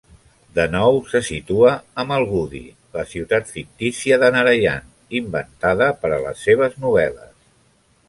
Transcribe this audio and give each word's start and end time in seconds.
De 0.59 0.63
nou 0.75 0.95
se 1.11 1.19
situa 1.27 1.73
a 2.03 2.05
Malgudi, 2.13 2.63
la 2.99 3.05
ciutat 3.13 3.53
fictícia 3.59 4.21
de 4.25 4.33
Narayan 4.39 4.91
inventada 5.23 5.93
per 6.03 6.15
a 6.19 6.23
les 6.29 6.45
seves 6.51 6.79
novel·les. 6.87 7.35